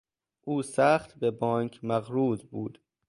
[0.41, 2.79] او سخت به بانک مقروض بود.